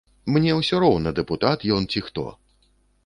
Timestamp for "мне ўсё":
0.35-0.79